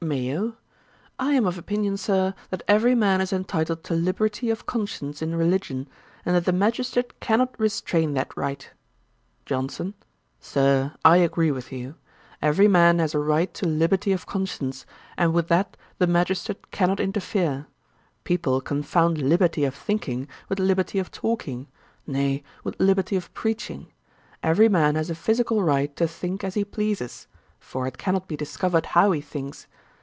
[0.03, 0.55] MAYO.
[1.19, 5.35] 'I am of opinion, Sir, that every man is entitled to liberty of conscience in
[5.35, 5.87] religion;
[6.25, 8.71] and that the magistrate cannot restrain that right.'
[9.45, 9.93] JOHNSON.
[10.39, 11.95] 'Sir, I agree with you.
[12.41, 14.87] Every man has a right to liberty of conscience,
[15.19, 17.67] and with that the magistrate cannot interfere.
[18.23, 21.67] People confound liberty of thinking with liberty of talking;
[22.07, 23.91] nay, with liberty of preaching.
[24.41, 27.27] Every man has a physical right to think as he pleases;
[27.59, 29.67] for it cannot be discovered how he thinks.